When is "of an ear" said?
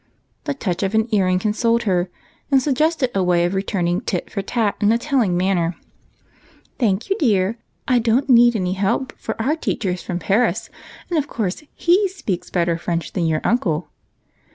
0.81-1.25